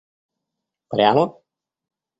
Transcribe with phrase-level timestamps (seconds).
[0.89, 1.25] прямо